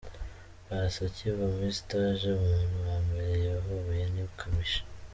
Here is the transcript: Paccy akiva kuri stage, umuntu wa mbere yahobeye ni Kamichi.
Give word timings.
Paccy 0.65 0.99
akiva 1.07 1.45
kuri 1.53 1.71
stage, 1.79 2.27
umuntu 2.33 2.73
wa 2.87 2.95
mbere 3.05 3.33
yahobeye 3.47 4.05
ni 4.13 4.23
Kamichi. 4.39 4.81